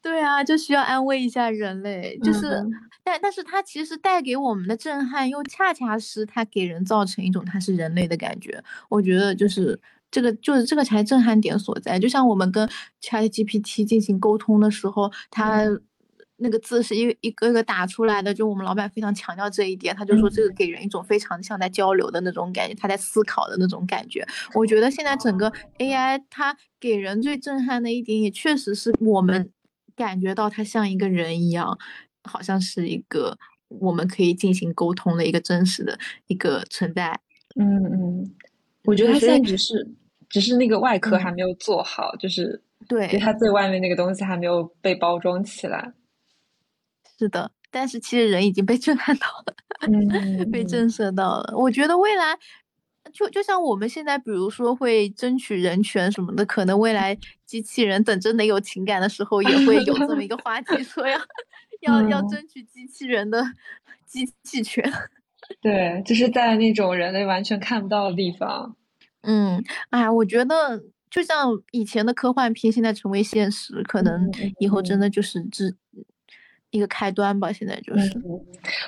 [0.03, 2.63] 对啊，就需要安慰一下人类，就是，
[3.05, 8.63] 但但是它其实带给我们的震撼，又恰恰是它给人造成一种它是人类的感觉。
[8.89, 9.81] 我觉得就是。
[10.11, 12.67] 这个就是这个才震撼点所在，就像我们跟
[13.03, 15.67] ChatGPT 进行沟通的时候，它
[16.39, 24.27] 那个字是一一个个打出来的，就我们老板非常强调这一点，他就说这个给人一种非常像在交流的那种感觉，他在思考的那种感觉。
[24.55, 29.51] 我觉得现在整个 AI 它给人最震撼的一点，也确实是我们
[29.99, 31.77] 感觉到他像一个人一样。
[32.25, 33.39] 好像是一个
[33.69, 37.19] 我们可以进行沟通的一个真实的一个存在。
[37.55, 38.35] 嗯嗯，
[38.85, 39.89] 我觉得他现在只是
[40.29, 45.95] 只是那个外壳还没有做好，就是对，他最外面那个东西还没有被包装起来。
[47.19, 51.57] 是的，但是其实人已经被 震撼到了，被震慑到了。
[51.57, 52.39] 我觉得未来。
[53.13, 61.19] 就就像我们现在，比如说会争取人权什么的，可能未来机器人等真的有情感的时候，也会有这么一个话题，说要
[61.83, 63.43] 要要争取机器人的
[64.07, 64.85] 机器权。
[65.63, 68.77] 对，就是在那种人类完全看不到的地方。
[69.23, 75.75] 嗯，哎，我觉得就像以前的科幻片，现在成为现实，可能以后真的就是只
[76.71, 77.53] 一个开端吧。
[77.53, 78.13] 现在就是，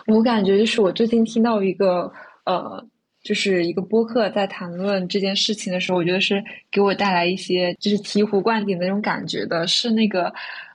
[0.07, 2.13] 我感觉就是我最近听到一个
[2.45, 2.87] 呃。
[3.23, 9.67] 就是一个播客在谈论这件事情的时候，我觉得是给我带来一些就是醍醐灌顶的那种感觉的。
[9.67, 10.33] 是那个，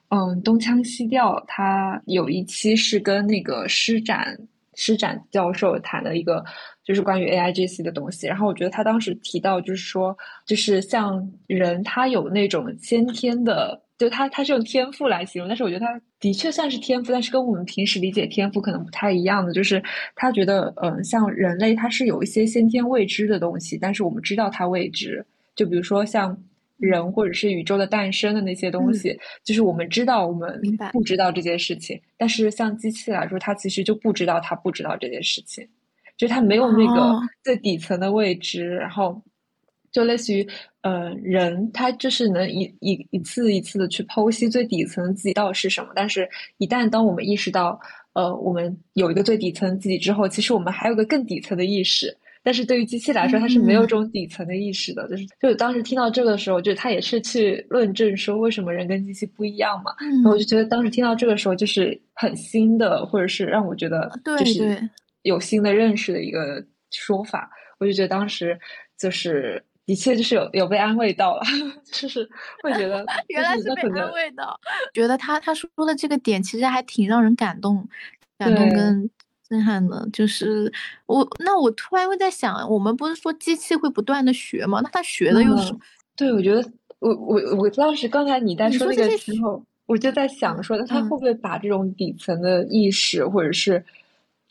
[0.10, 4.38] 嗯，东腔西调，他有一期是跟那个施展
[4.76, 6.43] 施展教授谈的一个，
[6.84, 8.28] 就是关于 A I G C 的东西。
[8.28, 10.16] 然后我觉得他当时提到，就是说，
[10.46, 13.84] 就是像人，他有那种先天的。
[13.98, 19.82] 就他，他是用天赋来形容，但是我觉得他的确算是天赋，但是跟我们平时理解天赋可能不太一样的，就是
[20.16, 25.26] 他觉得，嗯，像人类，他是有一些先天未知的东西，但是我们知道它未知。
[25.56, 26.38] 就比如说像
[26.76, 35.66] 人或者是宇宙的诞生的那些东西，就是我们知道我们不知道这件事情，但是像机器来说，它其实就不知道它不知道这件事情，
[36.18, 39.22] 就它没有那个最底层的未知，然后。
[39.96, 40.46] 就类似于，
[40.82, 47.80] 呃，人他就是能一一一次一次的去剖析最底层自己到底是什么，但是，一旦当我们意识到，
[48.12, 52.14] 呃，我们有一个最底层自己之后，其实我们还有个更底层的意识。
[52.43, 55.08] 但是对于机器来说，它是没有这种底层的意识的。
[55.08, 59.93] 就是，就当时听到这个的时候，就是他也是去论证说为什么人跟机器不一样嘛。
[60.00, 64.78] 然后我就觉得当时听到这个时候，就是很新的，或者是让我觉得就是
[65.22, 67.50] 有新的认识的一个说法。
[67.80, 68.60] 我就觉得当时
[69.00, 69.64] 就是。
[69.86, 71.41] 的确就是有有被安慰到了，
[71.91, 72.27] 就是
[72.63, 74.59] 会觉得 原来是被安慰到，
[74.93, 77.88] 觉得他他说的这个点其实还挺让人感动、
[78.39, 79.07] 感动跟
[79.47, 80.07] 震撼的。
[80.11, 80.71] 就是
[81.05, 84.81] 我那我突然会在想，我们不是说机器会不断的学吗？
[84.83, 85.71] 那他学的又是？
[86.15, 86.67] 对，我觉得
[86.97, 93.86] 我我我当时刚才你在说那个时候，我就在想说，那他会不会把这种底层的意识或者是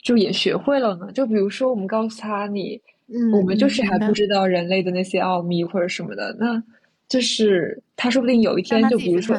[0.00, 1.10] 就也学会了呢？
[1.12, 2.80] 就比如说我们告诉他你。
[3.06, 6.62] 嗯，我们就是还不知道人类的那些奥秘或者什么的，那
[7.08, 9.36] 就是他说不定有一天就比如说，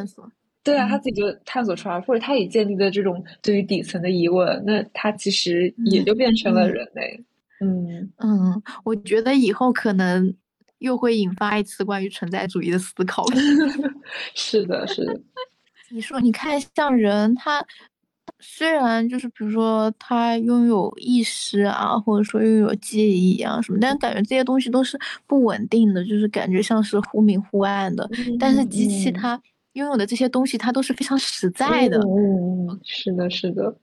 [0.64, 7.24] 对啊，他自己就探索出来，或者他也建立了这种对于底层的疑问，那他其实也就变成了人类。
[7.60, 10.34] 嗯嗯，我觉得以后可能
[10.80, 13.26] 又会引发一次关于存在主义的思考。
[14.36, 15.20] 是的，是的。
[15.90, 17.66] 你说，你看像人他。
[18.40, 28.10] 虽然就是比如说他拥有意识啊，或者说拥有记忆啊什么，但感觉这些东西都是不稳定的，就是感觉像是忽明忽暗的。
[28.40, 29.42] 但是机器它
[29.74, 32.00] 拥有的这些东西，它都是非常实在的。
[32.00, 33.78] 嗯，是的，是的。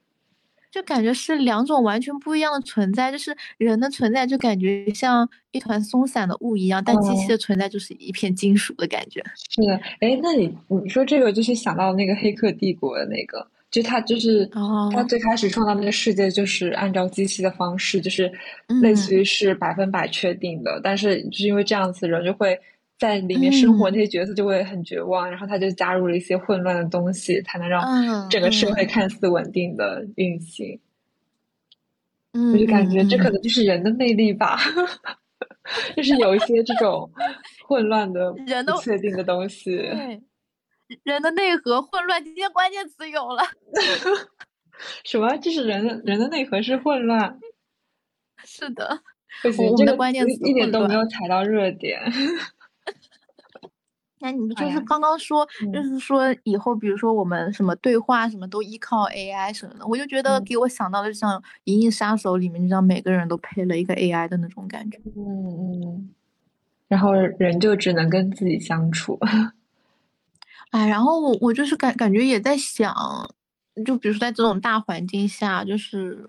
[0.71, 9.23] 就感觉是两种完全不一样的存在，就是人的存在就感觉像一团松散的雾一样，但机器的存在就是一片金属的感觉。
[9.51, 13.47] 是的，哎，那你你说这个就是想到那个《黑客帝国》的那个。
[13.73, 14.47] 就他就是
[14.93, 18.31] 他最开始创造那个世界，就是按照机器的方式，就是
[18.83, 20.79] 类似于是百分百确定的。
[20.85, 22.57] 但是就是因为这样子，人就会
[22.99, 25.29] 在里面生活，那些角色就会很绝望。
[25.29, 30.79] 然后他就加入了一些混乱的东西，才能让整个社会看似稳定的运行。
[32.35, 34.59] 嗯，我就感觉这可能就是人的魅力吧，
[35.97, 37.11] 就是有一些这种
[37.67, 39.81] 混乱的、不确定的东西。
[41.03, 43.43] 人的内核混乱，今天关键词有了。
[45.05, 45.37] 什么？
[45.37, 47.39] 就是人的人的内核是混乱？
[48.45, 49.03] 是的。
[49.43, 52.01] 不行，这个关键词一点都没有踩到热点。
[54.21, 64.99] 那 你们就是刚刚说，就是说以后，比如说我们什么对话什么都依靠 AI 什么的，我就觉得给我想到的像《银翼杀手》里面，你知道每个人都配了一个 AI 的那种感觉。
[65.17, 66.11] 嗯嗯。
[66.89, 69.19] 然后人就只能跟自己相处。
[70.73, 72.95] 哎，然后我我就是感感觉也在想，
[73.85, 76.27] 就比如说在这种大环境下，就是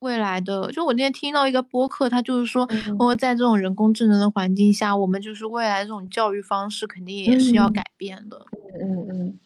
[0.00, 2.68] 未来的，就我那天听到一个播客，他就是说，
[2.98, 8.44] 我在这种人工智能的环境下，我们就是未来这种教育方式肯定也是要改变的。
[8.82, 9.38] 嗯嗯，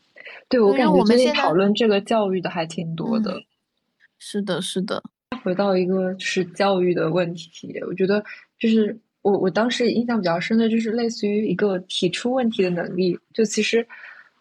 [0.49, 3.41] 对我感觉最近讨论这个教育的还挺多的。
[4.19, 5.01] 是的，是的。
[5.45, 8.25] 回到一个就是教育的问题，我觉得
[8.59, 13.87] 就是我我当时印象比较深的就是类似于一个提出问题的能力，就其实。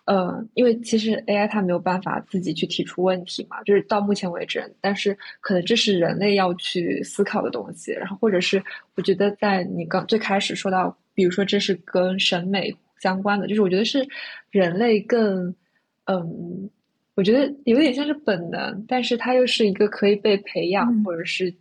[0.05, 7.93] 呃，因为其实 AI 它没有办法自己去提出问题嘛，就是到目前为止，但是可能这是人类要去思考的东西。
[7.93, 8.61] 然后或者是
[8.95, 14.05] 我觉得在你刚最开始说到，比如说这是跟审美相关的，就是我觉得是
[14.51, 15.55] 人类更，
[16.03, 16.69] 嗯，
[17.15, 21.55] 我觉得有点像是本能，但是它又是一个可以被培养或者是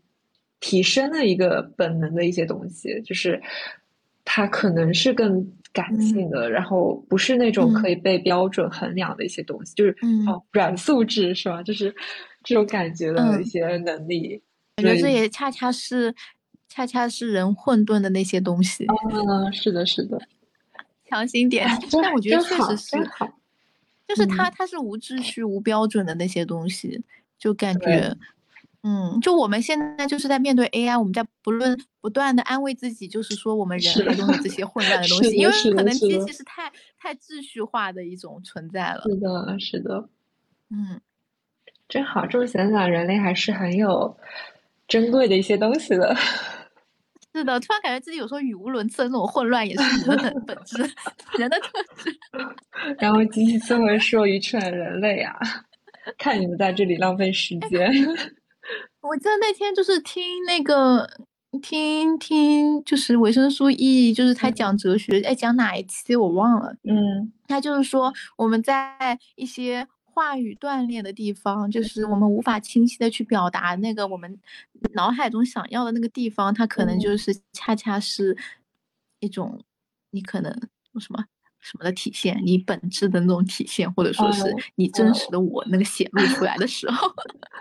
[0.59, 3.41] 提升的一个本能的一些东西，就是
[4.25, 5.53] 它可能是更。
[5.73, 9.97] 感性的，然后不是那种可以被标准衡量的一些东西，就是
[10.27, 11.63] 哦，软素质是吧？
[11.63, 11.95] 就是
[12.45, 14.43] 这种感觉的一些能力。
[14.77, 16.15] 我觉得这也恰恰是，
[16.69, 18.87] 恰恰是人混沌的那些东西。
[19.11, 20.21] 嗯，是的，是的。
[21.09, 21.67] 强行点，
[22.03, 22.97] 但我觉得确实是，
[24.09, 27.03] 就是他他是无秩序、无标准的那些东西，
[27.39, 28.17] 就感觉。
[28.85, 39.03] 嗯，就我们现在就是在面对 AI，我们在不论不断的安慰自己，就是说我们人还拥有这 些混乱的东西，因为可能机器是太太秩序化的一种存在了。
[39.05, 40.09] 是的，是的，
[40.71, 41.01] 嗯，
[41.89, 42.27] 真好。
[42.27, 44.17] 这么想想，人类还是很有
[44.89, 46.17] 珍贵的一些东西的。
[47.33, 50.83] 是的，突然感觉自己有时候语无伦次的那种混乱，也是人的 本质，
[51.39, 52.19] 人的特质。
[52.99, 55.39] 然后机器这么说愚蠢人类啊，
[56.19, 57.89] 看你们在这里浪费时间。
[59.03, 61.09] 我记得那天就是听那个
[61.61, 66.73] 听听，就是维生素 E，就是他讲哲学，哎，讲哪一期我忘了。
[66.85, 74.39] 嗯，他就是说我们在一些话语断裂的地方，就是我们无法清晰的去表达那个我们
[74.95, 78.37] 脑海中想要的那个地方，它可能就是恰恰是
[79.19, 79.65] 一种
[80.13, 80.53] 你可能
[81.01, 81.25] 什么
[81.61, 84.45] 什么的体现，你本质的那种体现，或者说是
[84.77, 87.13] 你真实的我那个显露出来的时候。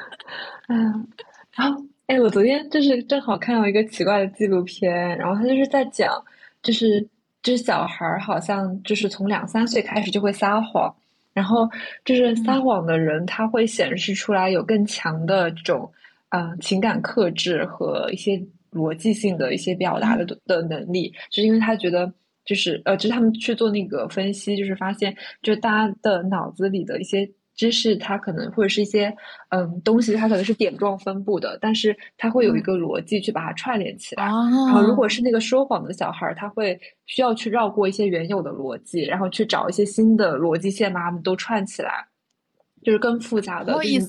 [0.70, 1.10] 嗯。
[1.54, 6.10] 然后，哎，我昨天就是正好看到一个奇怪的纪录片，然后他就是在讲，
[6.64, 7.02] 就是
[7.44, 10.94] 就是小孩儿好像就是从两三岁开始就会撒谎，
[11.34, 11.70] 然后
[12.06, 15.92] 就是撒谎的人他会显示出来有更强的这种
[16.30, 18.42] 啊情感克制和一些
[18.72, 22.12] 逻辑性的一些表达的的能力，就是因为他觉得
[22.46, 27.30] 就是呃，就是他们去做那个分析，就是发现就是大家的脑子里的一些。
[27.62, 29.16] 知识它可能或者是一些
[29.50, 34.24] 嗯东西，它可能是点状分布的，但是它会有一个逻辑去把它串联起来。
[34.24, 34.34] 然
[34.74, 42.08] 后如果是那个说谎的小孩，他会需要去绕过一些原有的逻辑，然后去找一些新的逻辑线把它们都串起来，
[42.82, 43.80] 就是更复杂的。
[43.86, 44.08] 意思？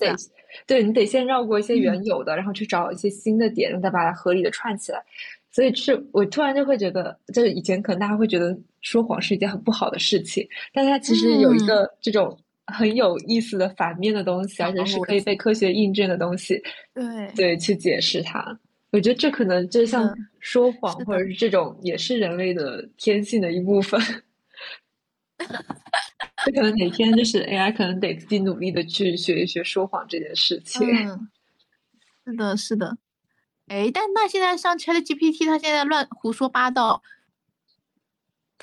[0.66, 5.03] 对你得先绕过一些原有的，然后去找一些新的点，然后再把它合理的串起来。
[5.50, 12.34] 所以是我突然就会觉得，就是以前可能大家会觉得说谎是一件很不好的事情，但它其实有一个这种。
[12.67, 16.63] 很有意思的反面的东西，而且是可以被科学印证的东西。
[16.95, 18.59] 对对，去解释它，
[18.91, 24.01] 我觉得这可能就像说谎，或者是这种，也是人类的天性的一部分。
[26.45, 30.89] 这可能哪天就是 AI，可能得自己努力的去学一学说谎这件事情。
[32.25, 32.97] 是的，是的。
[33.67, 37.03] 哎，但那现在上 ChatGPT，它现在乱胡说八道。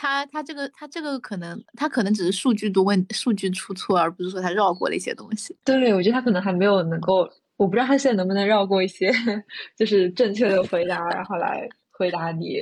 [0.01, 5.53] 他他这个他这个可能他可能只是数据多问数据出错，而不是说他绕过了一些东西。
[5.65, 9.11] 对，我觉得他可能还没有能够，我不知道他现在能不能绕过一些，
[9.75, 12.61] 就是正确的回答，然后来回答你。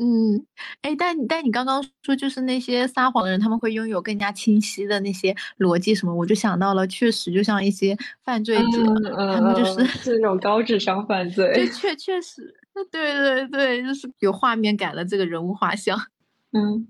[0.00, 0.46] 嗯，
[0.82, 8.84] 哎，但但你刚刚说就是那些撒谎的人，他们会拥有更加清晰的那些逻辑什么，我就想到了，确实就像一些犯罪者，
[9.34, 11.52] 他们就是是那种高智商犯罪。
[11.52, 12.54] 对，确确实。
[12.92, 15.98] 对对对，就是有画面感了，这个人物画像。
[16.54, 16.86] 嗯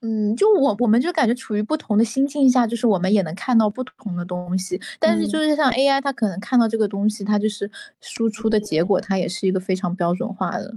[0.00, 4.80] 嗯，就我我们就感觉处于不同的心境下，就是我们也能看到不同的东西。
[5.00, 7.68] 但是就是像 AI，它可能看到这个东西，它就是
[8.00, 10.76] 输出的结果，它也是一个非常标准化的。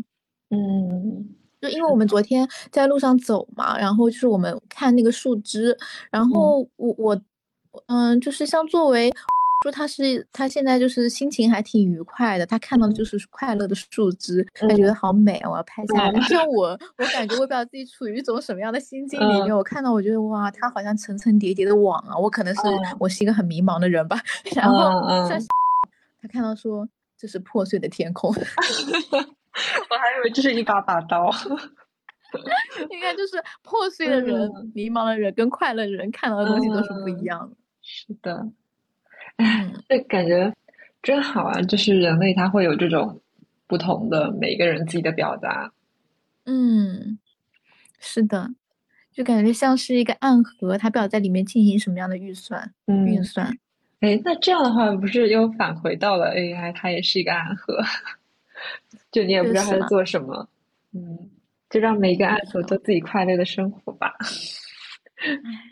[0.49, 1.27] 嗯，
[1.61, 5.77] 就因为我们昨天在路上走嘛，然后就是我们看那个树枝，
[6.11, 7.21] 然后我我
[7.87, 9.11] 嗯，就是像作为。
[9.63, 16.21] 说他是他现在就是心情还挺愉快的，他看到的就是快乐的树枝，他觉得好美，我要拍下来。
[16.29, 19.57] 像我，我感觉我不知道自己处于一种什么样的心境里面。
[19.57, 22.61] 我看到，我觉得哇，他好像层层叠叠的网啊，我可能是
[22.99, 24.19] 我是一个很迷茫的人吧。
[24.55, 24.77] 然后
[26.21, 26.87] 他看到说
[27.17, 28.31] 这是破碎的天空，
[29.89, 31.29] 我还以为这是一把把刀。
[32.91, 37.55] 应该就是破碎的人、迷茫的人跟快乐的人看到的东西都是不一样的。
[37.81, 38.49] 是的。
[39.37, 40.53] 哎，这感觉
[41.01, 41.61] 真好啊！
[41.61, 43.21] 就是人类他会有这种
[43.65, 45.71] 不同的每个人自己的表达。
[46.45, 47.17] 嗯，
[47.99, 48.49] 是的，
[49.13, 53.57] 就感觉像是一个暗盒，他不知道在里面进行什么样的预算运算。
[54.01, 57.81] 哎，那这样的话，不是又返回到了 AI，它也是一个暗盒，
[59.11, 60.47] 就你也不知道他在做什么。
[60.93, 61.29] 嗯，
[61.69, 64.15] 就让每一个暗盒都自己快乐的生活吧。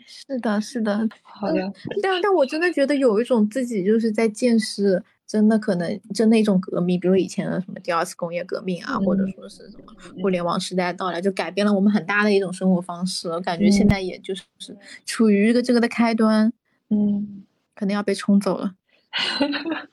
[0.04, 1.72] 是的，是的，好的。
[2.02, 9.84] 但但我真的觉得有一种自己就是在见识，真的可能真的一种革命，比如以前的什么第二次工业革命啊，或者说是什么
[10.20, 13.28] 互联网时代到来，就改变了我们很大的一种生活方式。
[13.28, 14.42] 我感觉现在也就是
[15.04, 16.52] 处于一个这个的开端，
[16.90, 18.74] 嗯，可能要被冲走了。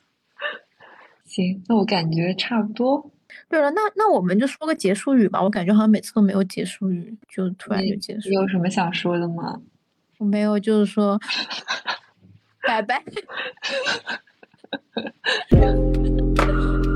[1.25, 3.11] 行，那我感觉差不多。
[3.53, 9.61] 对了那那我们就说个结束语吧我感觉好像每次都没有结束语就突然就结束你有什么想说的吗？
[10.17, 11.19] 我没有就是说
[12.65, 13.03] 拜拜。